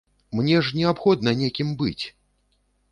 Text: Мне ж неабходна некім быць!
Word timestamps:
Мне 0.39 0.61
ж 0.69 0.79
неабходна 0.79 1.37
некім 1.43 1.71
быць! 1.85 2.03